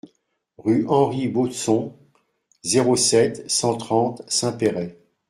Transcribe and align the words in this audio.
Rue 0.57 0.83
Henri 0.87 1.27
Baudson, 1.27 1.93
zéro 2.63 2.95
sept, 2.95 3.47
cent 3.47 3.77
trente 3.77 4.23
Saint-Péray 4.25 4.97